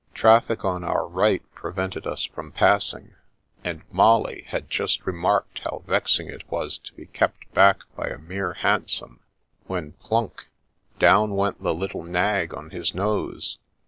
[0.15, 3.13] Traffic on our right pre vented us from passing,
[3.63, 8.07] and Molly had just re marked how vexing it was to be kept back by
[8.07, 9.19] a mere hansom,
[9.67, 10.47] when plunk!
[10.97, 13.59] down went the little nag on his nose.